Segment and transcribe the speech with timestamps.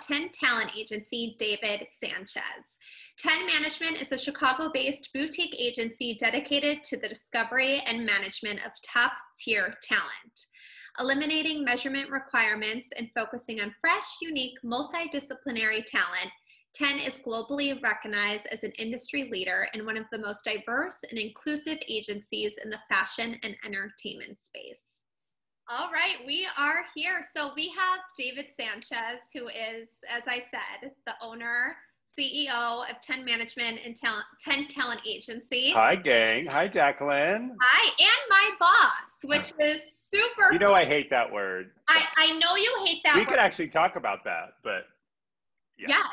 [0.00, 2.78] 10 Talent Agency, David Sanchez.
[3.18, 8.72] 10 Management is a Chicago based boutique agency dedicated to the discovery and management of
[8.82, 10.46] top tier talent.
[10.98, 16.30] Eliminating measurement requirements and focusing on fresh, unique, multidisciplinary talent,
[16.74, 21.18] 10 is globally recognized as an industry leader and one of the most diverse and
[21.18, 24.93] inclusive agencies in the fashion and entertainment space.
[25.70, 27.22] All right, we are here.
[27.34, 31.74] So we have David Sanchez, who is, as I said, the owner,
[32.18, 35.70] CEO of 10 Management and talent, 10 Talent Agency.
[35.70, 36.48] Hi, gang.
[36.50, 37.56] Hi, Jacqueline.
[37.60, 39.80] Hi, and my boss, which is
[40.12, 40.52] super.
[40.52, 41.70] You know, I hate that word.
[41.88, 43.28] I, I know you hate that we word.
[43.28, 44.82] could actually talk about that, but
[45.78, 45.86] yeah.
[45.88, 46.06] Yes.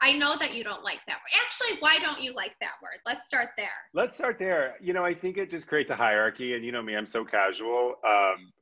[0.00, 1.42] I know that you don't like that word.
[1.44, 3.00] Actually, why don't you like that word?
[3.06, 3.68] Let's start there.
[3.92, 4.76] Let's start there.
[4.80, 7.22] You know, I think it just creates a hierarchy, and you know me, I'm so
[7.22, 7.94] casual.
[8.06, 8.52] Um,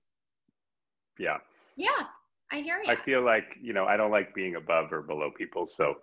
[1.23, 1.39] yeah.
[1.77, 2.07] Yeah,
[2.51, 2.91] I hear you.
[2.91, 5.67] I feel like, you know, I don't like being above or below people.
[5.67, 5.95] So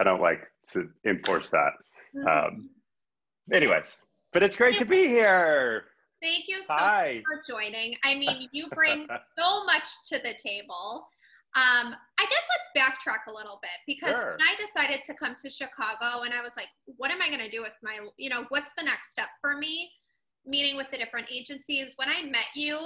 [0.00, 0.40] I don't like
[0.72, 1.72] to enforce that.
[2.16, 2.26] Mm-hmm.
[2.26, 2.70] Um,
[3.52, 3.96] anyways,
[4.32, 5.84] but it's great to be here.
[6.22, 7.20] Thank you so Hi.
[7.28, 7.94] much for joining.
[8.04, 9.06] I mean, you bring
[9.38, 11.06] so much to the table.
[11.56, 14.36] Um, I guess let's backtrack a little bit because sure.
[14.38, 17.40] when I decided to come to Chicago and I was like, what am I going
[17.40, 19.90] to do with my, you know, what's the next step for me?
[20.46, 21.92] Meeting with the different agencies.
[21.96, 22.78] When I met you,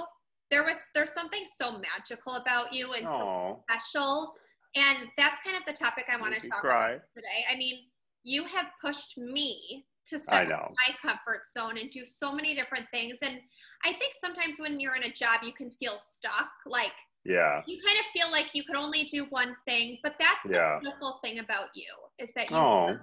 [0.53, 3.19] there was there's something so magical about you and Aww.
[3.19, 4.33] so special.
[4.75, 6.89] And that's kind of the topic i want to talk cry.
[6.89, 7.45] about today.
[7.51, 7.79] I mean
[8.23, 13.15] you have pushed me to step my comfort zone and do so many different things.
[13.23, 13.39] And
[13.83, 16.51] i think sometimes when you're in a job you can feel stuck.
[16.67, 16.93] Like
[17.25, 17.61] yeah.
[17.65, 20.79] you kind of feel like you could only do one thing but that's the yeah.
[20.81, 21.87] beautiful thing about you
[22.19, 22.97] is that you oh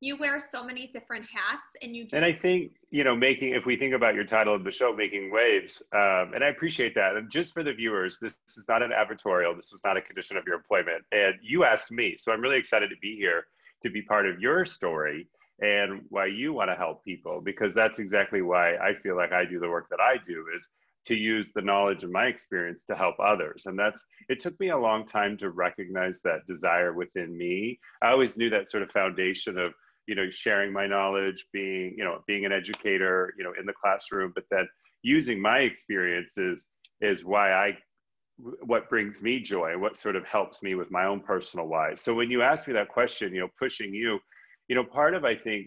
[0.00, 3.66] you wear so many different hats and you and i think you know making if
[3.66, 7.16] we think about your title of the show making waves um, and i appreciate that.
[7.16, 9.56] And just for the viewers this, this is not an advertorial.
[9.56, 11.04] This was not a condition of your employment.
[11.12, 13.46] And you asked me so i'm really excited to be here
[13.82, 15.28] to be part of your story
[15.60, 19.44] and why you want to help people because that's exactly why i feel like i
[19.44, 20.68] do the work that i do is
[21.08, 23.64] to use the knowledge and my experience to help others.
[23.64, 27.80] And that's it took me a long time to recognize that desire within me.
[28.02, 29.72] I always knew that sort of foundation of
[30.08, 33.72] you know sharing my knowledge being you know being an educator you know in the
[33.80, 34.66] classroom but then
[35.02, 36.66] using my experiences
[37.00, 37.76] is why i
[38.62, 42.14] what brings me joy what sort of helps me with my own personal life so
[42.14, 44.18] when you ask me that question you know pushing you
[44.68, 45.66] you know part of i think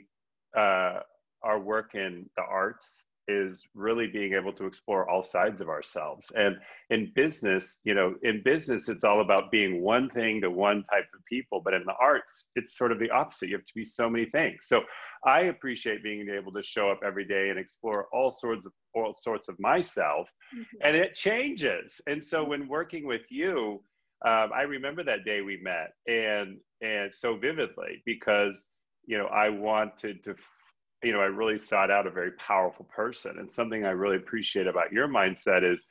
[0.58, 1.00] uh,
[1.44, 6.26] our work in the arts is really being able to explore all sides of ourselves.
[6.36, 6.58] And
[6.90, 11.08] in business you know in business it's all about being one thing to one type
[11.16, 13.50] of people but in the arts it's sort of the opposite.
[13.50, 14.68] You have to be so many things.
[14.72, 14.84] So
[15.26, 19.14] i appreciate being able to show up every day and explore all sorts of all
[19.14, 20.78] sorts of myself mm-hmm.
[20.86, 22.02] and it changes.
[22.08, 23.84] And so when working with you
[24.26, 28.66] um, i remember that day we met and and so vividly because
[29.06, 30.36] you know i wanted to
[31.04, 33.40] you know, I really sought out a very powerful person.
[33.40, 35.86] And something I really appreciate about your mindset is,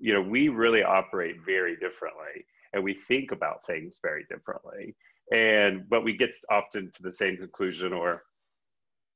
[0.00, 4.94] you know, we really operate very differently and we think about things very differently.
[5.32, 8.24] And, but we get often to the same conclusion or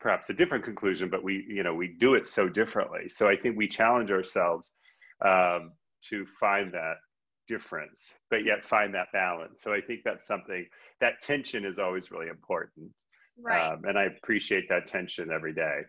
[0.01, 3.09] perhaps a different conclusion, but we, you know, we do it so differently.
[3.09, 4.71] So I think we challenge ourselves
[5.25, 5.73] um,
[6.11, 6.97] to find that
[7.49, 9.63] difference, but yet find that balance.
[9.63, 10.67] So I think that's something
[11.01, 12.91] that tension is always really important.
[13.41, 13.61] Right.
[13.61, 15.83] Um, and I appreciate that tension every day.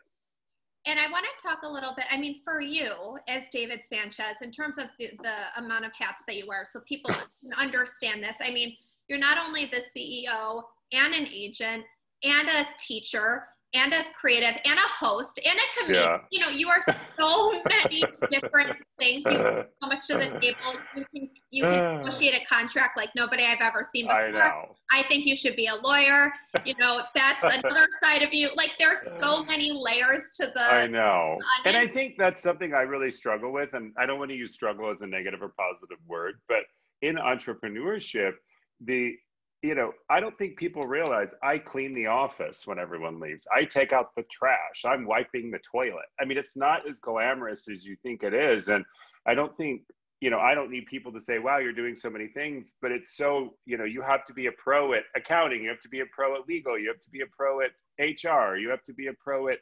[0.86, 4.38] And I want to talk a little bit, I mean, for you as David Sanchez,
[4.42, 7.12] in terms of the, the amount of hats that you wear, so people
[7.42, 8.38] can understand this.
[8.42, 8.76] I mean,
[9.10, 10.64] you're not only the CEO
[10.94, 11.84] and an agent
[12.24, 16.06] and a teacher and a creative and a host and a comedian.
[16.06, 16.18] Yeah.
[16.32, 16.82] You know, you are
[17.20, 19.24] so many different things.
[19.26, 20.80] You bring so much to the table.
[20.96, 24.22] You can you can negotiate a contract like nobody I've ever seen before.
[24.22, 24.76] I know.
[24.92, 26.32] I think you should be a lawyer.
[26.66, 28.50] You know, that's another side of you.
[28.56, 31.38] Like there's so many layers to the I know.
[31.66, 33.74] And I think that's something I really struggle with.
[33.74, 36.64] And I don't want to use struggle as a negative or positive word, but
[37.02, 38.34] in entrepreneurship,
[38.82, 39.16] the
[39.64, 43.48] you know, I don't think people realize I clean the office when everyone leaves.
[43.56, 44.86] I take out the trash.
[44.86, 46.06] I'm wiping the toilet.
[46.20, 48.68] I mean, it's not as glamorous as you think it is.
[48.68, 48.86] And
[49.26, 49.82] I don't think,
[50.22, 52.92] you know, I don't need people to say, wow, you're doing so many things, but
[52.92, 55.64] it's so, you know, you have to be a pro at accounting.
[55.64, 56.78] You have to be a pro at legal.
[56.78, 58.58] You have to be a pro at HR.
[58.58, 59.58] You have to be a pro at,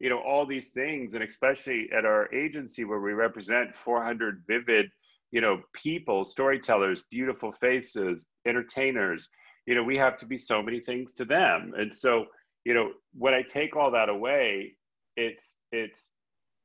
[0.00, 1.14] you know, all these things.
[1.14, 4.90] And especially at our agency where we represent 400 vivid
[5.30, 9.28] you know people storytellers beautiful faces entertainers
[9.66, 12.24] you know we have to be so many things to them and so
[12.64, 14.72] you know when i take all that away
[15.16, 16.12] it's it's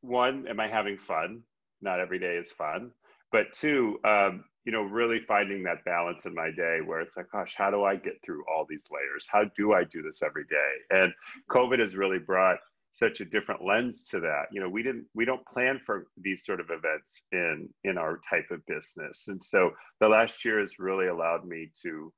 [0.01, 1.41] one am i having fun
[1.81, 2.91] not every day is fun
[3.35, 7.29] but two, um, you know, really finding that balance in my day where it's like,
[7.31, 9.27] gosh, how do I get through all these layers?
[9.29, 11.01] How do I do this every day?
[11.01, 11.13] And
[11.49, 12.59] COVID has really brought
[12.95, 14.45] such a different lens to that.
[14.53, 18.21] You know, we didn't, we don't plan for these sort of events in in our
[18.27, 22.11] type of business, and so the last year has really allowed me to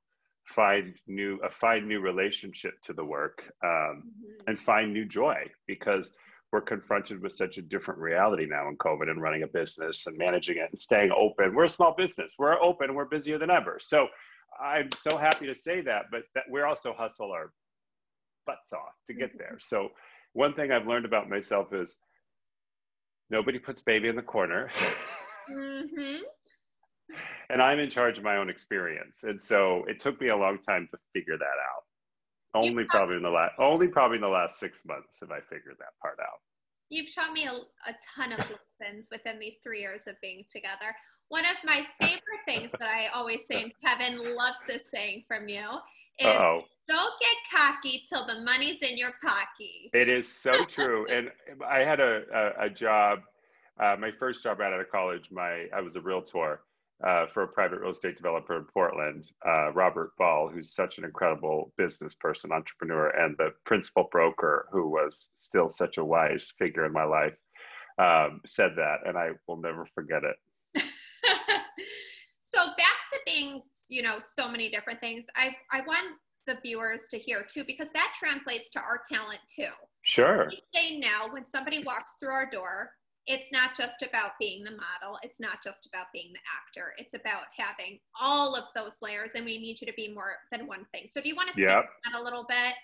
[0.46, 4.40] find new a find new relationship to the work um, mm-hmm.
[4.46, 6.12] and find new joy because
[6.52, 10.16] we're confronted with such a different reality now in COVID and running a business and
[10.16, 11.54] managing it and staying open.
[11.54, 12.36] We're a small business.
[12.38, 12.94] We're open.
[12.94, 13.78] We're busier than ever.
[13.80, 14.06] So
[14.62, 17.52] I'm so happy to say that, but that we're also hustle our
[18.46, 19.58] butts off to get there.
[19.58, 19.76] Mm-hmm.
[19.76, 19.90] So
[20.32, 21.96] one thing I've learned about myself is
[23.30, 24.70] nobody puts baby in the corner.
[25.50, 26.16] Mm-hmm.
[27.50, 29.24] and I'm in charge of my own experience.
[29.24, 31.84] And so it took me a long time to figure that out.
[32.54, 35.76] Only probably in the last only probably in the last six months have I figured
[35.78, 36.40] that part out.
[36.90, 40.94] You've taught me a, a ton of lessons within these three years of being together.
[41.28, 45.48] One of my favorite things that I always say, and Kevin loves this saying from
[45.48, 45.66] you,
[46.18, 46.62] is Uh-oh.
[46.86, 49.90] don't get cocky till the money's in your pocket.
[49.92, 51.06] It is so true.
[51.10, 51.30] and
[51.68, 53.20] I had a, a, a job,
[53.80, 56.60] uh, my first job out of college, my I was a realtor
[57.06, 61.04] uh, for a private real estate developer in Portland, uh, Robert Ball, who's such an
[61.04, 66.84] incredible business person, entrepreneur, and the principal broker, who was still such a wise figure
[66.84, 67.34] in my life,
[67.98, 70.36] um, said that, and I will never forget it.
[72.54, 75.24] so back to being, you know, so many different things.
[75.36, 79.70] I I want the viewers to hear too, because that translates to our talent too.
[80.02, 80.48] Sure.
[80.50, 82.90] We say now when somebody walks through our door,
[83.28, 87.14] it's not just about being the model it's not just about being the actor it's
[87.14, 90.84] about having all of those layers and we need you to be more than one
[90.92, 91.84] thing so do you want to yep.
[92.04, 92.74] that a little bit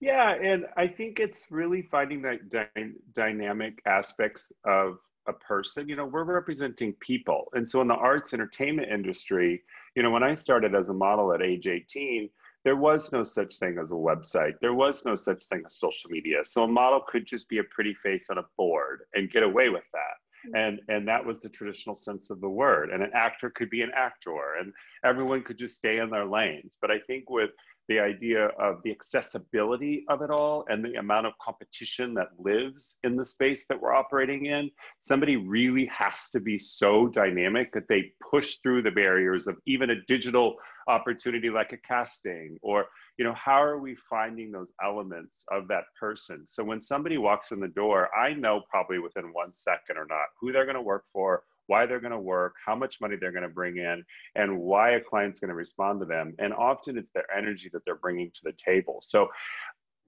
[0.00, 4.98] yeah and i think it's really finding that dy- dynamic aspects of
[5.28, 9.62] a person you know we're representing people and so in the arts entertainment industry
[9.94, 12.28] you know when i started as a model at age 18
[12.64, 14.52] there was no such thing as a website.
[14.60, 16.44] There was no such thing as social media.
[16.44, 19.70] So a model could just be a pretty face on a board and get away
[19.70, 20.16] with that.
[20.46, 20.56] Mm-hmm.
[20.56, 22.90] And and that was the traditional sense of the word.
[22.90, 24.72] And an actor could be an actor and
[25.04, 26.76] everyone could just stay in their lanes.
[26.80, 27.50] But I think with
[27.88, 32.98] the idea of the accessibility of it all and the amount of competition that lives
[33.02, 34.70] in the space that we're operating in,
[35.00, 39.90] somebody really has to be so dynamic that they push through the barriers of even
[39.90, 40.54] a digital
[40.88, 42.86] opportunity like a casting or
[43.18, 47.52] you know how are we finding those elements of that person so when somebody walks
[47.52, 50.82] in the door i know probably within one second or not who they're going to
[50.82, 54.04] work for why they're going to work, how much money they're going to bring in,
[54.34, 56.34] and why a client's going to respond to them.
[56.40, 58.98] And often it's their energy that they're bringing to the table.
[59.00, 59.28] So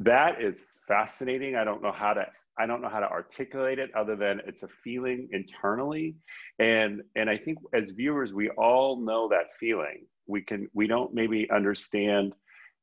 [0.01, 1.55] that is fascinating.
[1.55, 2.27] I don't know how to
[2.59, 6.17] I don't know how to articulate it other than it's a feeling internally.
[6.59, 10.05] And and I think as viewers we all know that feeling.
[10.33, 12.33] We can we don't maybe understand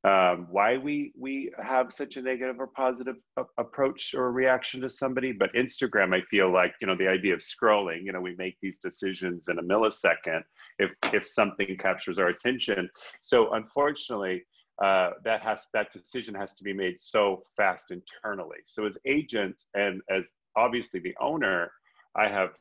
[0.06, 4.88] um, why we we have such a negative or positive a- approach or reaction to
[4.88, 8.34] somebody but instagram i feel like you know the idea of scrolling you know we
[8.38, 10.44] make these decisions in a millisecond
[10.84, 12.89] if if something captures our attention.
[13.20, 14.46] So unfortunately
[14.82, 18.60] uh, that has that decision has to be made so fast internally.
[18.63, 21.72] So as agents and as obviously the owner
[22.15, 22.51] i have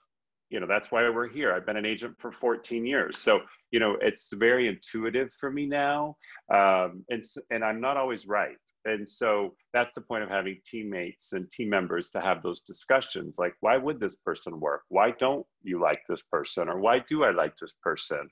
[0.51, 1.53] you know that's why we're here.
[1.53, 3.19] I've been an agent for 14 years.
[3.19, 3.41] So
[3.71, 6.17] you know it's very intuitive for me now
[6.53, 8.57] um, and and i'm not always right.
[8.85, 13.35] And so that's the point of having teammates and team members to have those discussions
[13.37, 14.83] like why would this person work?
[14.89, 18.29] Why don't you like this person or why do i like this person?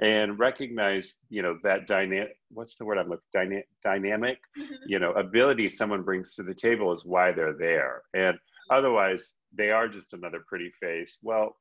[0.00, 4.74] And recognize you know that dynamic what's the word i'm looking Dyna- dynamic mm-hmm.
[4.86, 8.02] you know ability someone brings to the table is why they're there.
[8.14, 8.38] And
[8.70, 11.56] otherwise they are just another pretty face well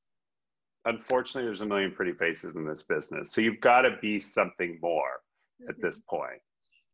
[0.87, 3.31] unfortunately, there's a million pretty faces in this business.
[3.31, 5.21] So you've got to be something more
[5.61, 5.69] mm-hmm.
[5.69, 6.41] at this point.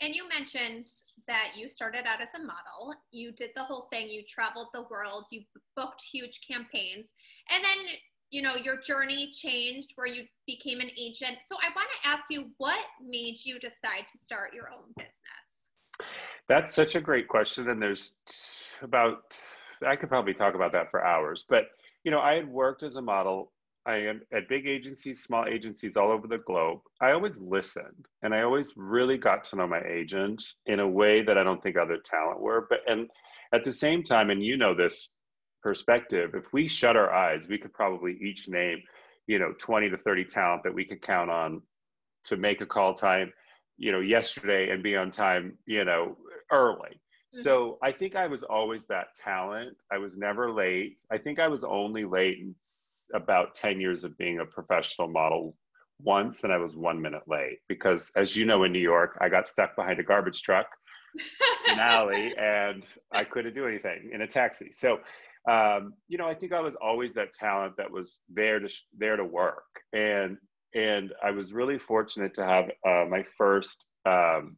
[0.01, 0.87] And you mentioned
[1.27, 2.93] that you started out as a model.
[3.11, 4.09] You did the whole thing.
[4.09, 5.25] You traveled the world.
[5.31, 5.41] You
[5.77, 7.07] booked huge campaigns.
[7.49, 7.95] And then,
[8.31, 11.37] you know, your journey changed where you became an agent.
[11.47, 16.09] So I want to ask you what made you decide to start your own business?
[16.49, 17.69] That's such a great question.
[17.69, 18.15] And there's
[18.81, 19.37] about,
[19.85, 21.45] I could probably talk about that for hours.
[21.47, 21.65] But,
[22.03, 23.51] you know, I had worked as a model
[23.85, 26.79] I am at big agencies, small agencies all over the globe.
[27.01, 31.21] I always listened and I always really got to know my agents in a way
[31.23, 32.65] that I don't think other talent were.
[32.69, 33.09] But and
[33.53, 35.09] at the same time, and you know this
[35.61, 38.81] perspective, if we shut our eyes, we could probably each name,
[39.27, 41.61] you know, 20 to 30 talent that we could count on
[42.25, 43.33] to make a call time,
[43.77, 46.17] you know, yesterday and be on time, you know,
[46.51, 47.01] early.
[47.41, 49.75] So I think I was always that talent.
[49.91, 50.97] I was never late.
[51.11, 52.55] I think I was only late in
[53.13, 55.55] about 10 years of being a professional model
[55.99, 59.29] once and I was one minute late because, as you know, in New York, I
[59.29, 60.67] got stuck behind a garbage truck
[61.67, 64.71] in an alley and I couldn't do anything in a taxi.
[64.71, 64.99] So,
[65.49, 69.17] um, you know, I think I was always that talent that was there to there
[69.17, 70.37] to work, and
[70.73, 74.55] and I was really fortunate to have uh, my first um,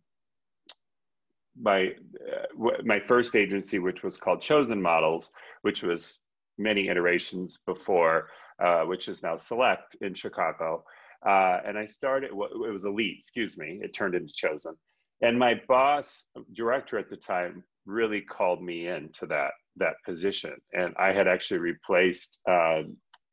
[1.59, 5.31] my uh, my first agency, which was called Chosen Models,
[5.61, 6.19] which was
[6.57, 10.83] many iterations before, uh, which is now Select in Chicago.
[11.25, 14.75] Uh, and I started, it was Elite, excuse me, it turned into Chosen.
[15.21, 20.55] And my boss, director at the time, really called me into that that position.
[20.73, 22.83] And I had actually replaced uh,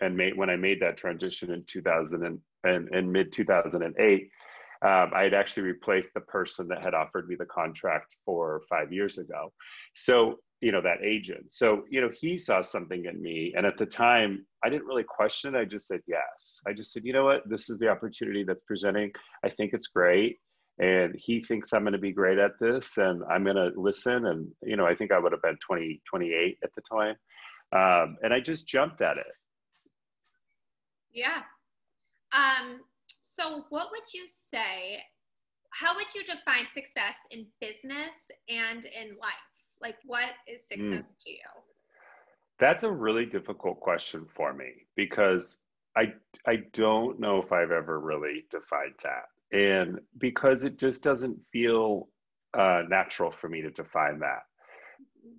[0.01, 4.29] and made when I made that transition in 2000 and, and in mid 2008,
[4.85, 8.93] um, I had actually replaced the person that had offered me the contract for five
[8.93, 9.53] years ago.
[9.95, 11.53] So you know that agent.
[11.53, 15.05] So you know he saw something in me and at the time i didn't really
[15.05, 15.59] question it.
[15.59, 16.61] I just said yes.
[16.67, 17.49] I just said you know what?
[17.49, 19.13] This is the opportunity that's presenting.
[19.45, 20.39] I think it's great
[20.79, 24.25] and he thinks i'm going to be great at this and i'm going to listen
[24.27, 27.15] and you know i think i would have been 20 28 at the time.
[27.75, 29.35] Um, and i just jumped at it.
[31.13, 31.43] Yeah.
[32.35, 32.81] Um,
[33.35, 35.03] so what would you say
[35.71, 38.13] how would you define success in business
[38.49, 41.25] and in life like, what is success mm.
[41.25, 41.39] to you?
[42.59, 45.59] That's a really difficult question for me because
[45.97, 46.13] I
[46.47, 52.09] I don't know if I've ever really defined that, and because it just doesn't feel
[52.57, 54.43] uh, natural for me to define that.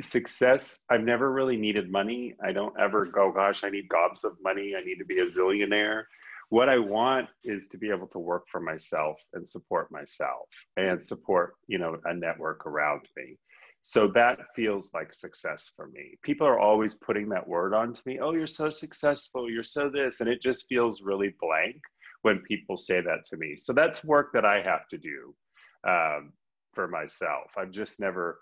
[0.01, 2.35] Success, I've never really needed money.
[2.43, 4.73] I don't ever go, gosh, I need gobs of money.
[4.77, 6.03] I need to be a zillionaire.
[6.53, 11.01] What I want is to be able to work for myself and support myself and
[11.01, 13.39] support, you know, a network around me.
[13.81, 16.15] So that feels like success for me.
[16.21, 18.19] People are always putting that word onto me.
[18.21, 19.49] Oh, you're so successful.
[19.49, 20.19] You're so this.
[20.19, 21.77] And it just feels really blank
[22.21, 23.55] when people say that to me.
[23.57, 25.33] So that's work that I have to do
[25.87, 26.33] um,
[26.75, 27.49] for myself.
[27.57, 28.41] I've just never,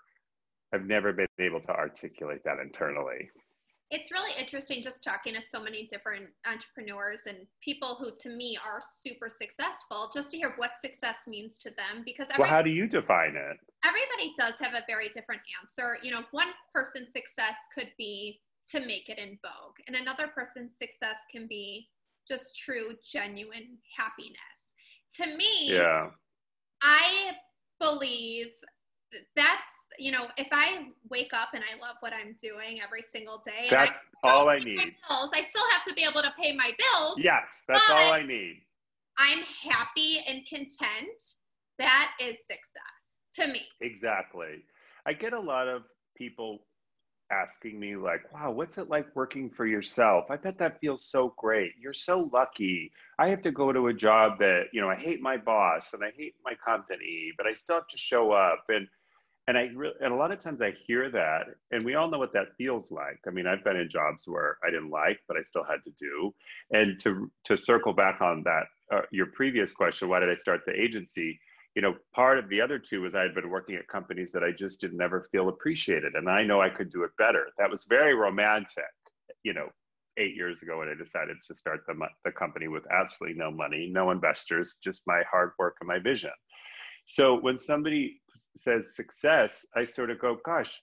[0.74, 3.30] I've never been able to articulate that internally
[3.92, 8.58] it's really interesting just talking to so many different entrepreneurs and people who to me
[8.66, 12.70] are super successful just to hear what success means to them because well how do
[12.70, 13.58] you define it?
[13.84, 15.98] everybody does have a very different answer.
[16.02, 20.72] You know one person's success could be to make it in vogue and another person's
[20.80, 21.88] success can be
[22.28, 24.38] just true genuine happiness.
[25.16, 26.08] To me yeah.
[26.80, 27.32] I
[27.78, 28.48] believe
[29.36, 33.42] that's you know, if I wake up and I love what I'm doing every single
[33.44, 34.76] day, that's I all I need.
[34.76, 37.16] Bills, I still have to be able to pay my bills.
[37.18, 38.62] Yes, that's all I need.
[39.18, 41.22] I'm happy and content.
[41.78, 43.62] That is success to me.
[43.80, 44.64] Exactly.
[45.06, 45.82] I get a lot of
[46.16, 46.60] people
[47.32, 51.32] asking me like wow what's it like working for yourself i bet that feels so
[51.38, 54.94] great you're so lucky i have to go to a job that you know i
[54.94, 58.64] hate my boss and i hate my company but i still have to show up
[58.68, 58.86] and
[59.48, 62.18] and I re- and a lot of times I hear that, and we all know
[62.18, 63.18] what that feels like.
[63.26, 65.90] I mean, I've been in jobs where I didn't like, but I still had to
[65.98, 66.32] do.
[66.70, 70.60] And to to circle back on that, uh, your previous question, why did I start
[70.64, 71.40] the agency?
[71.74, 74.44] You know, part of the other two was I had been working at companies that
[74.44, 77.48] I just did never feel appreciated, and I know I could do it better.
[77.58, 78.84] That was very romantic,
[79.42, 79.68] you know,
[80.18, 81.94] eight years ago when I decided to start the
[82.24, 86.30] the company with absolutely no money, no investors, just my hard work and my vision.
[87.06, 88.21] So when somebody
[88.56, 90.80] says success, I sort of go, gosh,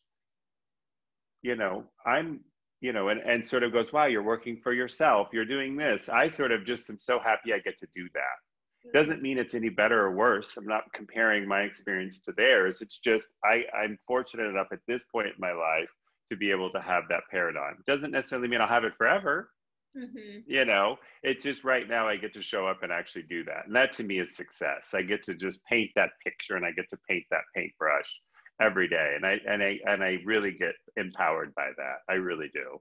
[1.41, 2.41] you know, I'm,
[2.81, 5.29] you know, and, and sort of goes, wow, you're working for yourself.
[5.33, 6.09] You're doing this.
[6.09, 8.87] I sort of just am so happy I get to do that.
[8.87, 8.97] Mm-hmm.
[8.97, 10.57] Doesn't mean it's any better or worse.
[10.57, 12.81] I'm not comparing my experience to theirs.
[12.81, 15.91] It's just I, I'm fortunate enough at this point in my life
[16.29, 17.83] to be able to have that paradigm.
[17.87, 19.49] Doesn't necessarily mean I'll have it forever,
[19.97, 20.39] Mm-hmm.
[20.45, 23.65] You know, it's just right now I get to show up and actually do that.
[23.65, 24.89] And that to me is success.
[24.93, 28.21] I get to just paint that picture and I get to paint that paintbrush
[28.61, 29.13] every day.
[29.15, 31.97] And I and I and I really get empowered by that.
[32.07, 32.79] I really do.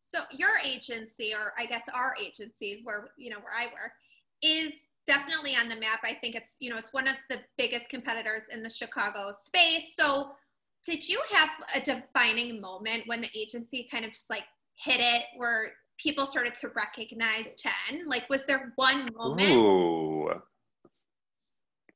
[0.00, 3.92] So your agency or I guess our agency where you know where I work
[4.42, 4.72] is
[5.06, 6.00] definitely on the map.
[6.04, 9.94] I think it's you know it's one of the biggest competitors in the Chicago space.
[9.96, 10.32] So
[10.84, 14.44] did you have a defining moment when the agency kind of just like
[14.76, 15.72] hit it where
[16.02, 17.54] people started to recognize
[17.88, 18.08] 10?
[18.08, 19.50] Like, was there one moment?
[19.50, 20.30] Ooh.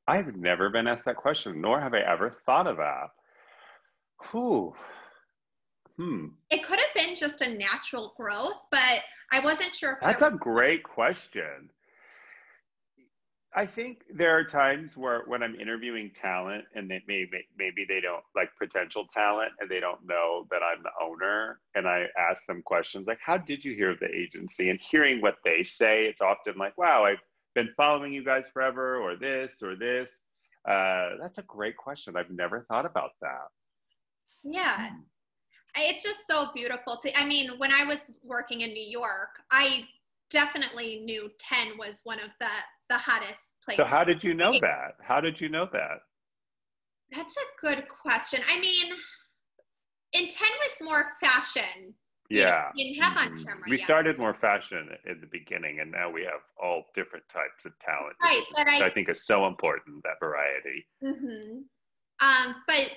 [0.07, 3.07] I've never been asked that question, nor have I ever thought of that.
[4.31, 4.73] Whew.
[5.97, 6.27] Hmm.
[6.49, 9.93] It could have been just a natural growth, but I wasn't sure.
[10.01, 11.69] If that's a great question.
[13.57, 17.99] I think there are times where when I'm interviewing talent and they maybe maybe they
[17.99, 22.45] don't like potential talent and they don't know that I'm the owner and I ask
[22.45, 24.69] them questions like how did you hear of the agency?
[24.69, 27.17] And hearing what they say it's often like wow I've
[27.55, 30.25] been following you guys forever or this or this.
[30.69, 32.15] Uh, that's a great question.
[32.15, 33.47] I've never thought about that.
[34.43, 34.89] Yeah.
[35.75, 39.85] It's just so beautiful to I mean when I was working in New York I
[40.29, 42.49] definitely knew 10 was one of the
[42.89, 43.83] the hottest places.
[43.83, 44.95] So how did you know that?
[45.01, 45.99] How did you know that?
[47.11, 48.41] That's a good question.
[48.49, 48.93] I mean,
[50.13, 51.93] in 10 was more fashion.
[52.29, 52.69] Yeah.
[52.75, 53.37] You didn't have mm-hmm.
[53.37, 53.63] on camera.
[53.69, 53.85] We yet.
[53.85, 58.15] started more fashion in the beginning, and now we have all different types of talent.
[58.21, 58.43] Right.
[58.55, 60.85] But I, I, think is so important, that variety.
[61.03, 61.59] Mm-hmm.
[62.19, 62.91] Um, but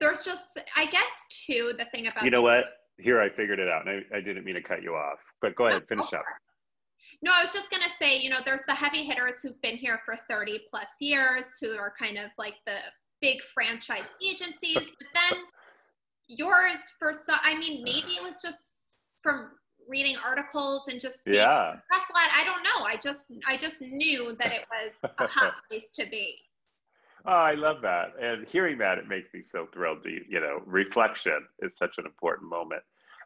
[0.00, 0.42] there's just,
[0.76, 2.24] I guess, too, the thing about.
[2.24, 2.64] You know what?
[2.98, 5.56] Here, I figured it out, and I, I didn't mean to cut you off, but
[5.56, 6.24] go ahead, finish up.
[7.24, 9.78] No, I was just going to say, you know, there's the heavy hitters who've been
[9.78, 12.76] here for 30 plus years, who are kind of like the
[13.22, 14.74] big franchise agencies.
[14.74, 15.40] But then
[16.28, 18.58] yours, for so, I mean, maybe it was just
[19.22, 19.52] from
[19.88, 21.76] reading articles and just yeah.
[21.90, 22.28] press lot.
[22.36, 22.84] I don't know.
[22.84, 26.36] I just, I just knew that it was a hot place to be.
[27.24, 28.08] Oh, I love that.
[28.20, 32.04] And hearing that, it makes me so thrilled to, you know, reflection is such an
[32.04, 32.82] important moment.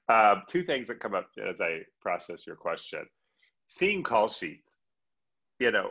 [0.08, 3.04] Um, two things that come up as I process your question
[3.68, 4.80] seeing call sheets,
[5.60, 5.90] you know,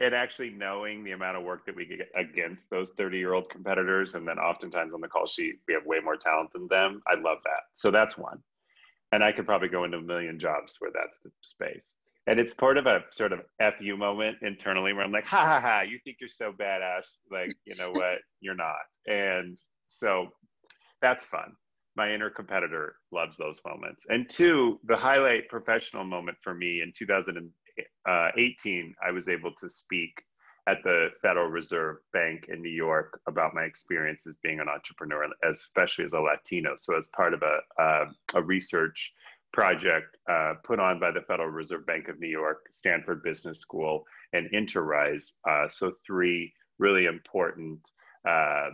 [0.00, 3.48] and actually knowing the amount of work that we get against those 30 year old
[3.48, 4.14] competitors.
[4.14, 7.02] And then oftentimes on the call sheet, we have way more talent than them.
[7.06, 7.62] I love that.
[7.74, 8.38] So that's one.
[9.12, 11.94] And I could probably go into a million jobs where that's the space.
[12.26, 15.60] And it's part of a sort of FU moment internally where I'm like, ha ha
[15.60, 17.06] ha, you think you're so badass.
[17.30, 18.18] Like, you know what?
[18.40, 18.76] You're not.
[19.06, 20.28] And so
[21.00, 21.54] that's fun
[21.96, 24.04] my inner competitor loves those moments.
[24.08, 30.22] And two, the highlight professional moment for me in 2018, I was able to speak
[30.66, 36.06] at the Federal Reserve Bank in New York about my experiences being an entrepreneur, especially
[36.06, 36.74] as a Latino.
[36.76, 39.12] So, as part of a, a research
[39.52, 44.04] project uh, put on by the Federal Reserve Bank of New York, Stanford Business School,
[44.32, 45.32] and Interise.
[45.48, 47.90] Uh, so, three really important,
[48.26, 48.70] uh,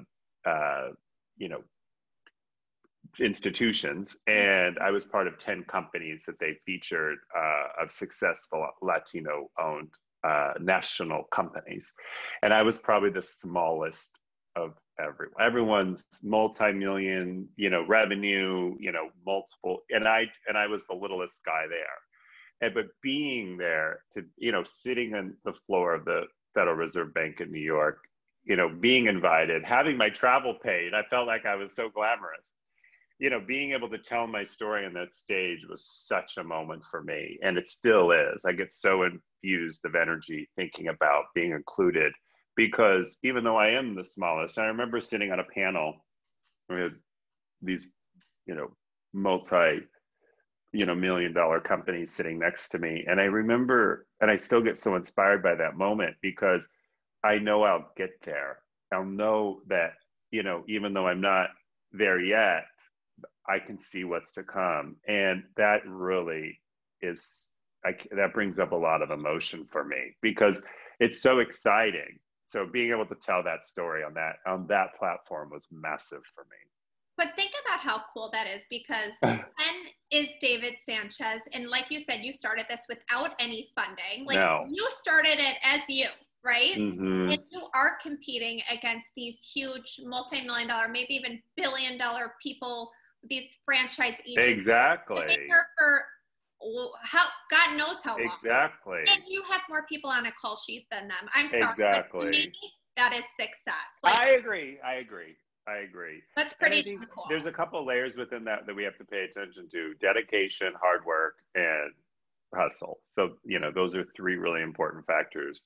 [0.47, 0.89] uh,
[1.37, 1.63] you know,
[3.19, 9.51] institutions, and I was part of 10 companies that they featured uh, of successful Latino
[9.61, 9.93] owned
[10.23, 11.93] uh, national companies.
[12.43, 14.19] And I was probably the smallest
[14.57, 15.35] of everyone.
[15.41, 21.45] Everyone's multi-million, you know, revenue, you know, multiple, and I and I was the littlest
[21.45, 21.87] guy there.
[22.61, 27.15] And but being there to, you know, sitting on the floor of the Federal Reserve
[27.15, 27.99] Bank in New York,
[28.45, 32.49] you know, being invited, having my travel paid, I felt like I was so glamorous
[33.21, 36.83] you know, being able to tell my story on that stage was such a moment
[36.91, 37.39] for me.
[37.43, 38.47] And it still is.
[38.47, 42.15] I get so infused of energy thinking about being included
[42.57, 46.07] because even though I am the smallest, I remember sitting on a panel
[46.71, 46.93] with
[47.61, 47.89] these,
[48.47, 48.69] you know,
[49.13, 49.83] multi,
[50.73, 53.05] you know, million dollar companies sitting next to me.
[53.07, 56.67] And I remember, and I still get so inspired by that moment because
[57.23, 58.61] I know I'll get there.
[58.91, 59.93] I'll know that,
[60.31, 61.49] you know, even though I'm not
[61.93, 62.65] there yet,
[63.49, 64.97] I can see what's to come.
[65.09, 66.61] And that really
[67.03, 67.49] is,
[67.85, 70.63] I, that brings up a lot of emotion for me because
[71.01, 72.19] it's so exciting.
[72.49, 76.45] So being able to tell that story on that on that platform was massive for
[76.51, 76.57] me.
[77.17, 79.77] But think about how cool that is because Ken
[80.11, 84.27] is David Sanchez, and like you said, you started this without any funding.
[84.27, 84.67] Like no.
[84.69, 86.07] you started it as you,
[86.45, 86.77] right?
[86.77, 87.31] Mm-hmm.
[87.31, 92.91] And you are competing against these huge multi-million dollar, maybe even billion dollar people
[93.29, 94.53] these franchise agents.
[94.53, 95.49] Exactly.
[95.49, 96.07] for
[97.03, 98.27] how God knows how long.
[98.43, 99.01] Exactly.
[99.11, 101.29] And you have more people on a call sheet than them.
[101.35, 101.63] I'm sorry.
[101.71, 102.53] Exactly.
[102.97, 103.75] that is success.
[104.03, 104.79] Like, I agree.
[104.85, 105.37] I agree.
[105.67, 106.23] I agree.
[106.37, 107.27] That's pretty cool.
[107.29, 111.05] There's a couple layers within that that we have to pay attention to: dedication, hard
[111.05, 111.93] work, and
[112.55, 113.01] hustle.
[113.09, 115.65] So you know, those are three really important factors.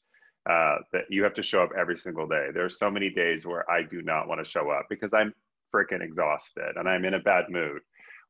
[0.50, 2.48] Uh, that you have to show up every single day.
[2.52, 5.32] There are so many days where I do not want to show up because I'm
[5.74, 7.80] freaking exhausted and I'm in a bad mood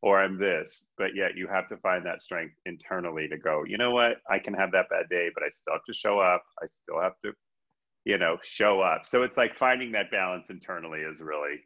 [0.03, 3.79] or I'm this, but yet you have to find that strength internally to go, you
[3.79, 6.43] know what, I can have that bad day, but I still have to show up.
[6.63, 7.33] I still have to,
[8.05, 9.07] you know, show up.
[9.07, 11.61] So it's like finding that balance internally is really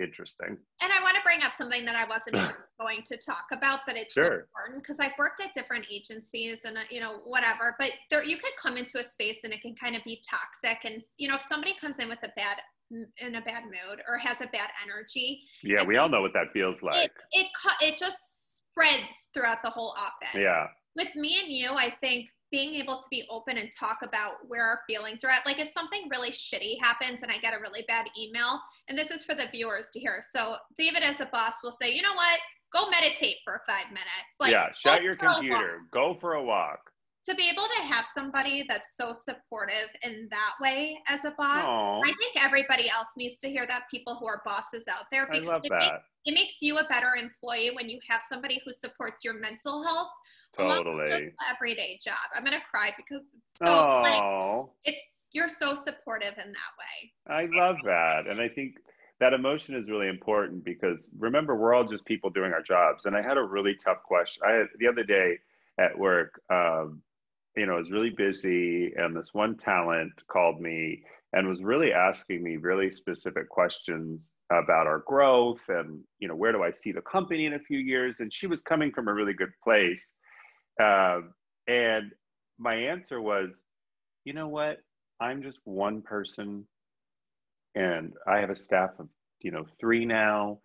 [0.00, 0.56] interesting.
[0.82, 3.96] And I want to bring up something that I wasn't going to talk about, but
[3.96, 4.24] it's sure.
[4.24, 7.76] so important because I've worked at different agencies and uh, you know whatever.
[7.78, 10.78] But there, you could come into a space and it can kind of be toxic.
[10.84, 12.58] And you know, if somebody comes in with a bad
[12.90, 15.42] in a bad mood or has a bad energy.
[15.62, 17.10] Yeah, we all know what that feels like.
[17.32, 17.46] It, it
[17.82, 18.18] it just
[18.70, 20.40] spreads throughout the whole office.
[20.40, 20.66] Yeah.
[20.96, 24.62] With me and you, I think being able to be open and talk about where
[24.62, 25.44] our feelings are at.
[25.44, 29.10] Like if something really shitty happens and I get a really bad email, and this
[29.10, 30.22] is for the viewers to hear.
[30.30, 32.38] So David as a boss will say, you know what?
[32.72, 34.38] Go meditate for five minutes.
[34.38, 35.80] Like Yeah, shut your computer.
[35.90, 36.78] Go for a walk.
[37.26, 41.64] To be able to have somebody that's so supportive in that way as a boss,
[41.64, 42.00] Aww.
[42.04, 43.84] I think everybody else needs to hear that.
[43.90, 45.80] People who are bosses out there, because I love it that.
[45.80, 49.82] Makes, it makes you a better employee when you have somebody who supports your mental
[49.82, 50.10] health
[50.56, 51.32] Totally.
[51.50, 52.14] everyday job.
[52.34, 54.00] I'm gonna cry because it's so oh.
[54.02, 57.12] like it's you're so supportive in that way.
[57.28, 58.26] I love that.
[58.28, 58.76] And I think
[59.20, 63.04] that emotion is really important because remember we're all just people doing our jobs.
[63.06, 64.42] And I had a really tough question.
[64.46, 65.38] I had the other day
[65.78, 67.02] at work, um,
[67.56, 71.92] you know, I was really busy and this one talent called me and was really
[71.92, 76.92] asking me really specific questions about our growth and you know where do i see
[76.92, 80.12] the company in a few years and she was coming from a really good place
[80.80, 81.32] um,
[81.66, 82.12] and
[82.58, 83.62] my answer was,
[84.24, 84.78] you know what?
[85.20, 86.66] I'm just one person
[87.74, 89.08] and I have a staff of,
[89.40, 90.60] you know, three now.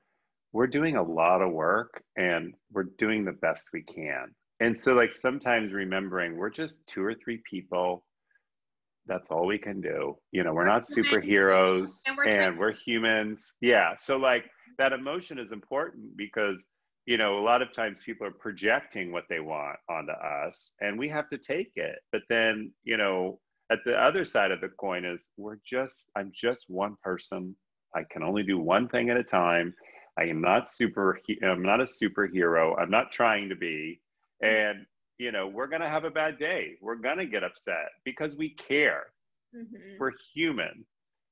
[0.51, 4.33] We're doing a lot of work and we're doing the best we can.
[4.59, 8.03] And so, like, sometimes remembering we're just two or three people.
[9.05, 10.17] That's all we can do.
[10.31, 13.55] You know, we're, we're not superheroes and, we're, and we're humans.
[13.61, 13.95] Yeah.
[13.95, 14.45] So, like,
[14.77, 16.67] that emotion is important because
[17.09, 20.99] you know, a lot of times people are projecting what they want onto us and
[20.99, 21.95] we have to take it.
[22.11, 23.39] But then, you know,
[23.71, 27.55] at the other side of the coin is we're just, I'm just one person.
[27.95, 29.73] I can only do one thing at a time.
[30.19, 32.79] I am not super, I'm not a superhero.
[32.79, 34.01] I'm not trying to be.
[34.41, 34.85] And,
[35.17, 36.75] you know, we're going to have a bad day.
[36.81, 39.07] We're going to get upset because we care.
[39.55, 39.97] Mm-hmm.
[39.99, 40.85] We're human.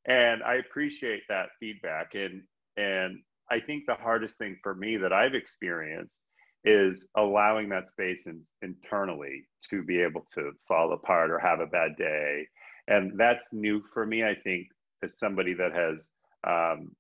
[0.06, 2.16] And I appreciate that feedback.
[2.16, 2.44] And,
[2.78, 6.22] and I think the hardest thing for me that I've experienced
[6.66, 11.66] is allowing that space in, internally to be able to fall apart or have a
[11.66, 12.48] bad day.
[12.88, 14.68] And that's new for me, I think,
[15.04, 16.08] as somebody that has
[16.46, 16.96] um,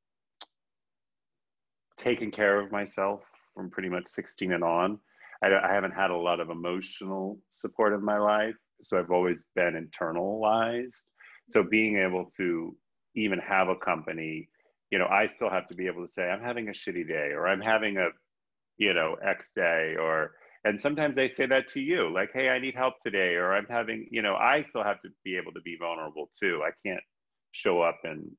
[1.97, 3.21] taken care of myself
[3.53, 4.99] from pretty much 16 and on.
[5.43, 8.55] I, I haven't had a lot of emotional support in my life.
[8.83, 11.03] So I've always been internalized.
[11.49, 12.75] So being able to
[13.15, 14.49] even have a company
[14.91, 17.31] you know, I still have to be able to say, I'm having a shitty day
[17.33, 18.09] or I'm having a,
[18.77, 20.31] you know, X day or,
[20.63, 23.67] and sometimes they say that to you, like, hey, I need help today, or I'm
[23.69, 26.61] having, you know, I still have to be able to be vulnerable too.
[26.65, 27.03] I can't
[27.51, 28.31] show up and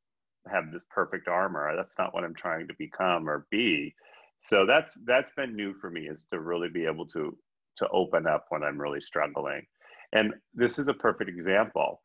[0.52, 1.74] have this perfect armor.
[1.76, 3.94] That's not what I'm trying to become or be.
[4.38, 7.37] So that's that's been new for me is to really be able to
[7.79, 9.66] to open up when I'm really struggling.
[10.12, 12.01] And this is a perfect example.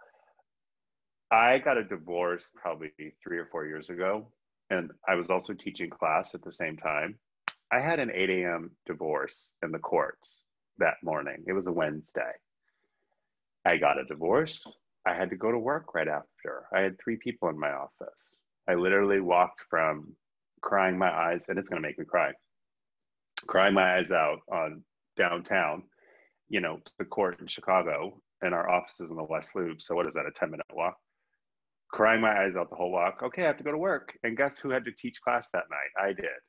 [1.32, 2.92] I got a divorce probably
[3.24, 4.28] three or four years ago,
[4.70, 7.18] and I was also teaching class at the same time.
[7.72, 8.72] I had an 8 a.m.
[8.86, 10.42] divorce in the courts
[10.78, 11.44] that morning.
[11.48, 12.34] It was a Wednesday.
[13.66, 14.64] I got a divorce.
[15.08, 16.66] I had to go to work right after.
[16.72, 18.24] I had three people in my office.
[18.70, 20.16] I literally walked from
[20.64, 22.32] crying my eyes, and it's going to make me cry,
[23.48, 24.84] crying my eyes out on
[25.16, 25.84] downtown,
[26.50, 29.82] you know, the court in Chicago, and our offices in the West Loop.
[29.82, 30.96] So, what is that, a 10 minute walk?
[31.94, 33.22] crying my eyes out the whole walk.
[33.24, 34.18] Okay, I have to go to work.
[34.24, 36.06] And guess who had to teach class that night?
[36.06, 36.42] I did.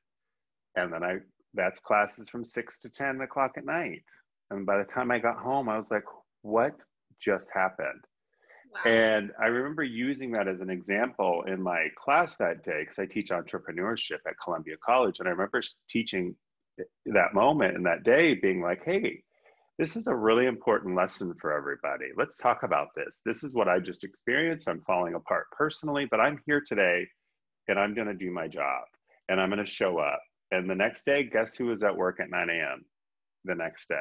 [0.75, 1.19] And then I
[1.53, 4.03] that's classes from six to ten o'clock at night.
[4.51, 6.05] And by the time I got home, I was like,
[6.43, 6.75] what
[7.21, 8.03] just happened?
[8.75, 8.91] Wow.
[8.91, 13.07] And I remember using that as an example in my class that day because I
[13.07, 15.21] teach entrepreneurship at Columbia College.
[15.21, 16.35] And I remember teaching
[17.07, 19.23] that moment and that day being like, hey,
[19.79, 22.07] this is a really important lesson for everybody.
[22.17, 23.21] Let's talk about this.
[23.25, 24.69] This is what I just experienced.
[24.69, 27.07] I'm falling apart personally, but I'm here today
[27.69, 28.83] and I'm going to do my job
[29.29, 30.21] and I'm going to show up.
[30.51, 32.85] And the next day, guess who was at work at 9 a.m.
[33.45, 33.95] the next day?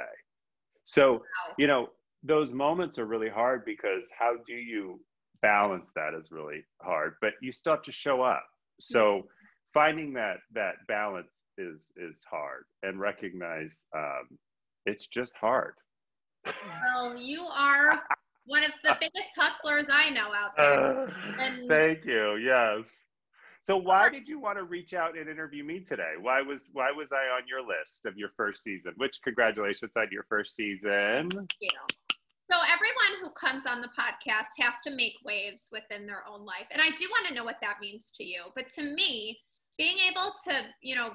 [0.86, 1.24] So,
[1.58, 1.88] you know,
[2.24, 5.00] those moments are really hard because how do you
[5.42, 8.44] balance that is really hard, but you still have to show up.
[8.80, 9.28] So,
[9.74, 14.40] finding that that balance is is hard and recognize um,
[14.86, 15.76] it's just hard.
[16.46, 18.02] Well, you are
[18.46, 21.04] one of the biggest hustlers I know out there.
[21.04, 22.36] Uh, and thank you.
[22.38, 22.90] Yes.
[23.62, 26.16] So why did you want to reach out and interview me today?
[26.20, 28.94] Why was why was I on your list of your first season?
[28.98, 31.30] Which congratulations on your first season.
[31.30, 31.70] Thank you.
[32.84, 36.66] Everyone who comes on the podcast has to make waves within their own life.
[36.72, 38.42] And I do want to know what that means to you.
[38.56, 39.40] But to me,
[39.78, 41.12] being able to, you know,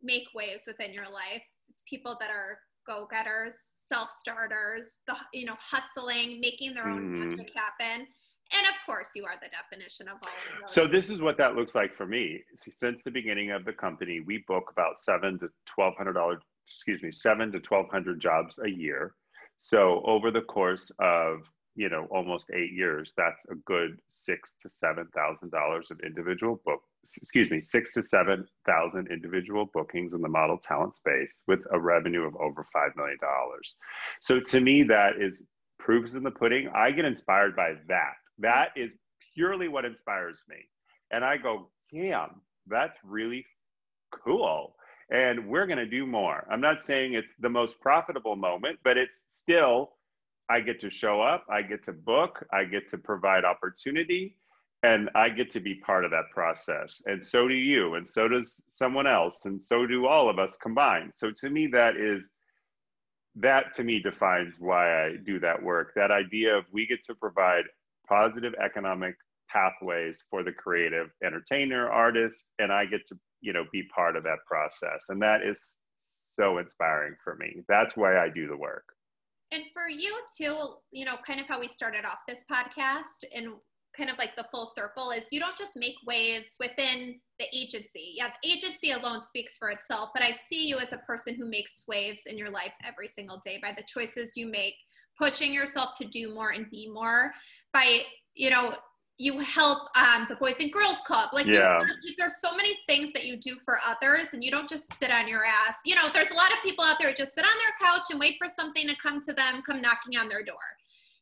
[0.00, 1.42] make waves within your life,
[1.88, 3.54] people that are go-getters,
[3.92, 7.30] self-starters, the you know, hustling, making their own mm.
[7.30, 8.06] magic happen.
[8.52, 10.74] And of course, you are the definition of all of those.
[10.74, 12.42] So this is what that looks like for me.
[12.54, 16.38] Since the beginning of the company, we book about seven to twelve hundred dollars.
[16.66, 19.14] Excuse me, seven to twelve hundred jobs a year.
[19.58, 21.40] So over the course of
[21.74, 26.60] you know almost eight years, that's a good six to seven thousand dollars of individual
[26.64, 26.80] book.
[27.16, 31.78] Excuse me, six to seven thousand individual bookings in the model talent space with a
[31.78, 33.76] revenue of over five million dollars.
[34.20, 35.42] So to me, that is
[35.80, 36.70] proofs in the pudding.
[36.74, 38.14] I get inspired by that.
[38.38, 38.94] That is
[39.34, 40.68] purely what inspires me,
[41.10, 43.44] and I go, damn, that's really
[44.12, 44.76] cool
[45.10, 46.46] and we're going to do more.
[46.50, 49.92] I'm not saying it's the most profitable moment, but it's still,
[50.50, 54.36] I get to show up, I get to book, I get to provide opportunity,
[54.82, 57.02] and I get to be part of that process.
[57.06, 60.56] And so do you, and so does someone else, and so do all of us
[60.56, 61.12] combined.
[61.14, 62.30] So to me, that is,
[63.36, 65.92] that to me defines why I do that work.
[65.94, 67.64] That idea of we get to provide
[68.08, 69.16] positive economic
[69.48, 74.22] pathways for the creative entertainer, artist, and I get to you know be part of
[74.24, 75.78] that process and that is
[76.26, 77.62] so inspiring for me.
[77.68, 78.84] That's why i do the work.
[79.50, 83.48] And for you too you know kind of how we started off this podcast and
[83.96, 88.14] kind of like the full circle is you don't just make waves within the agency.
[88.14, 91.48] Yeah the agency alone speaks for itself but i see you as a person who
[91.48, 94.74] makes waves in your life every single day by the choices you make
[95.20, 97.32] pushing yourself to do more and be more
[97.72, 98.02] by
[98.34, 98.74] you know
[99.18, 101.30] you help um, the Boys and Girls Club.
[101.32, 101.80] Like, yeah.
[102.16, 105.26] there's so many things that you do for others, and you don't just sit on
[105.26, 105.74] your ass.
[105.84, 108.06] You know, there's a lot of people out there who just sit on their couch
[108.10, 110.56] and wait for something to come to them, come knocking on their door.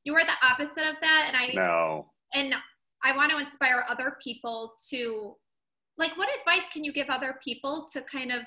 [0.04, 2.10] You are the opposite of that, and I no.
[2.34, 2.54] And
[3.02, 5.34] I want to inspire other people to,
[5.96, 8.42] like, what advice can you give other people to kind of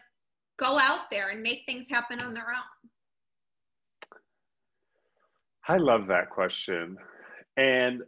[0.60, 2.90] go out there and make things happen on their own?
[5.68, 6.98] I love that question,
[7.58, 8.04] and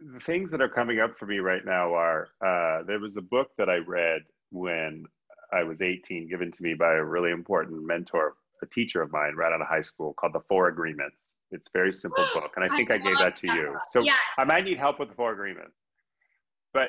[0.00, 3.22] the things that are coming up for me right now are uh, there was a
[3.22, 5.06] book that I read when
[5.52, 9.34] I was 18, given to me by a really important mentor, a teacher of mine
[9.36, 11.16] right out of high school called The Four Agreements.
[11.50, 12.52] It's a very simple book.
[12.56, 13.56] And I think I, I gave that to that.
[13.56, 13.76] you.
[13.90, 14.16] So yes.
[14.36, 15.76] I might need help with the Four Agreements.
[16.74, 16.88] But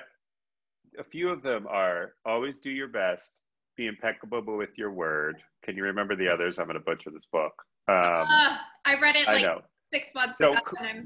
[1.00, 3.42] a few of them are always do your best,
[3.78, 5.38] be impeccable with your word.
[5.64, 6.60] Can you remember the others?
[6.60, 7.54] I'm going to butcher this book.
[7.88, 9.62] Um, uh, I read it like I know
[9.94, 10.62] six months so ago.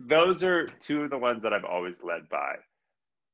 [0.07, 2.55] Those are two of the ones that I've always led by.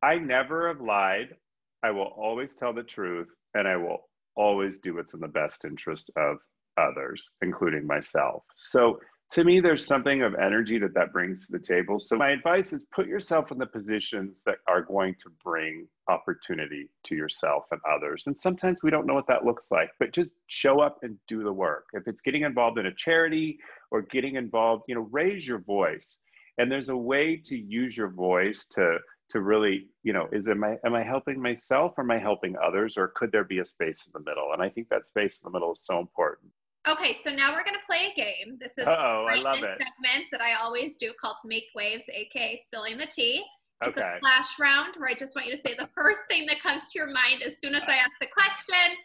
[0.04, 1.36] I never have lied.
[1.84, 5.66] I will always tell the truth, and I will always do what's in the best
[5.66, 6.38] interest of
[6.78, 8.44] others, including myself.
[8.56, 9.00] So
[9.32, 12.00] to me, there's something of energy that that brings to the table.
[12.00, 16.90] So my advice is put yourself in the positions that are going to bring opportunity
[17.04, 18.24] to yourself and others.
[18.28, 21.44] And sometimes we don't know what that looks like, but just show up and do
[21.44, 21.88] the work.
[21.94, 23.60] If it's getting involved in a charity
[23.92, 26.20] or getting involved, you know, raise your voice.
[26.58, 28.98] And there's a way to use your voice to
[29.30, 32.56] to really, you know, is am I am I helping myself or am I helping
[32.58, 34.54] others or could there be a space in the middle?
[34.54, 36.50] And I think that space in the middle is so important.
[36.90, 38.58] Okay, so now we're gonna play a game.
[38.60, 39.82] This is oh, I love it.
[39.82, 43.44] segment that I always do called Make Waves, aka spilling the tea.
[43.82, 44.16] It's okay.
[44.16, 46.88] a flash round where I just want you to say the first thing that comes
[46.90, 48.98] to your mind as soon as I ask the question.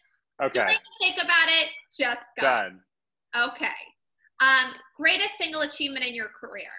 [0.43, 0.61] Okay.
[0.61, 1.69] Don't even think about it.
[1.97, 2.47] Just go.
[2.47, 2.81] Done.
[3.37, 3.67] Okay.
[4.41, 6.71] Um, greatest single achievement in your career.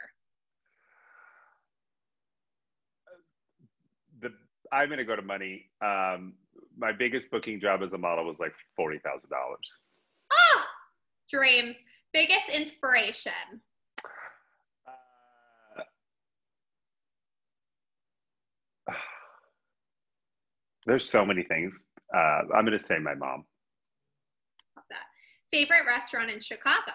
[4.21, 4.31] The
[4.71, 5.69] I'm gonna go to money.
[5.81, 6.33] Um,
[6.77, 9.79] my biggest booking job as a model was like forty thousand dollars.
[10.31, 10.62] Oh,
[11.33, 11.75] dreams.
[12.13, 13.31] Biggest inspiration.
[18.87, 18.93] Uh,
[20.85, 21.83] there's so many things.
[22.15, 23.45] Uh, I'm going to say my mom.
[24.75, 25.05] Love that.
[25.51, 26.91] Favorite restaurant in Chicago?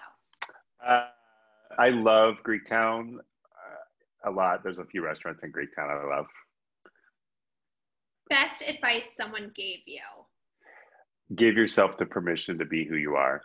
[0.87, 1.07] Uh,
[1.77, 4.63] I love Greektown uh, a lot.
[4.63, 6.27] There's a few restaurants in Greektown I love.
[8.29, 10.01] Best advice someone gave you?
[11.35, 13.41] Give yourself the permission to be who you are.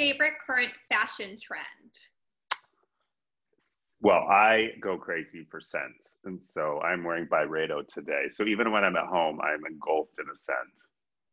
[0.00, 1.92] Favorite current fashion trend?
[4.00, 6.16] Well, I go crazy for scents.
[6.24, 8.30] And so I'm wearing Byredo today.
[8.32, 10.56] So even when I'm at home, I'm engulfed in a scent.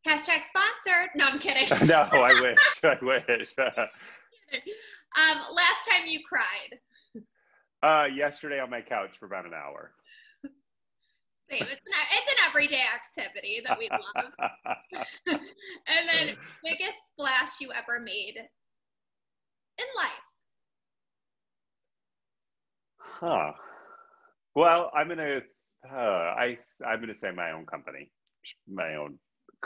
[0.06, 1.12] Hashtag sponsored.
[1.16, 1.88] No, I'm kidding.
[1.88, 2.84] no, I wish.
[2.84, 3.56] I wish.
[3.58, 7.24] um, last time you cried?
[7.82, 9.94] Uh, yesterday on my couch for about an hour.
[11.50, 11.62] Same.
[11.62, 12.84] It's an, it's an everyday
[13.18, 14.34] activity that we love.
[15.30, 18.36] and then biggest splash you ever made
[19.80, 20.12] in life.
[23.00, 23.52] Huh.
[24.56, 25.40] Well, I'm gonna.
[25.90, 28.12] Uh, I I'm gonna say my own company,
[28.68, 29.18] my own,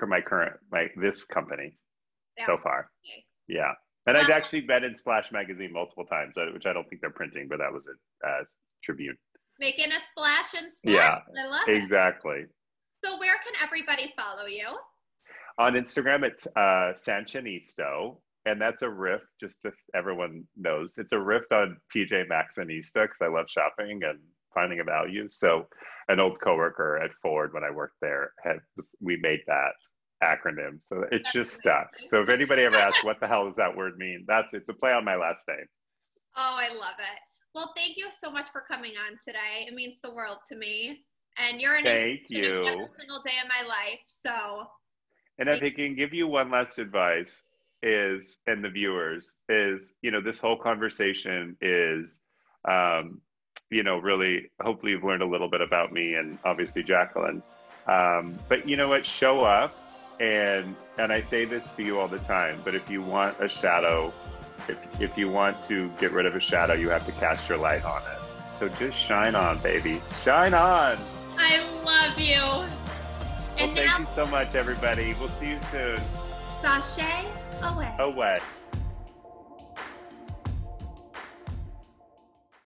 [0.08, 1.78] my current, my this company,
[2.46, 2.90] so far.
[3.06, 3.24] Okay.
[3.48, 3.74] Yeah,
[4.08, 7.10] and I've actually been in Splash magazine multiple times, uh, which I don't think they're
[7.10, 8.44] printing, but that was a uh,
[8.84, 9.18] Tribune.
[9.60, 11.22] Making a splash and splash.
[11.36, 12.40] Yeah, I love exactly.
[12.42, 12.50] it.
[13.06, 14.66] So where can everybody follow you?
[15.60, 19.22] On Instagram, it's uh, Sanchinisto, and that's a riff.
[19.40, 23.46] Just if everyone knows, it's a riff on TJ Maxx and Ista because I love
[23.50, 24.20] shopping and
[24.54, 25.28] finding a value.
[25.30, 25.68] So,
[26.10, 28.58] an old coworker at Ford when I worked there had
[29.00, 29.74] we made that
[30.24, 31.88] acronym, so it's just stuck.
[32.06, 34.74] So if anybody ever asks what the hell does that word mean, that's it's a
[34.74, 35.66] play on my last name.
[36.38, 37.20] Oh, I love it.
[37.54, 39.68] Well, thank you so much for coming on today.
[39.68, 41.04] It means the world to me.
[41.38, 44.00] And you're an thank you every single day of my life.
[44.06, 44.68] So
[45.40, 47.44] and if I can give you one last advice
[47.84, 52.20] is and the viewers is you know this whole conversation is
[52.68, 53.22] um,
[53.70, 57.42] you know really hopefully you've learned a little bit about me and obviously Jacqueline.
[57.88, 59.06] Um, but you know what?
[59.06, 59.76] Show up
[60.20, 63.50] and and I say this to you all the time but if you want a
[63.50, 64.14] shadow
[64.68, 67.58] if if you want to get rid of a shadow you have to cast your
[67.58, 68.20] light on it.
[68.60, 70.00] So just shine on baby.
[70.24, 71.00] Shine on!
[71.38, 72.36] I love you.
[72.36, 72.70] Well
[73.58, 75.16] and thank now- you so much everybody.
[75.20, 76.00] We'll see you soon.
[76.62, 77.26] Sashay
[77.64, 77.96] away.
[78.00, 78.40] Away.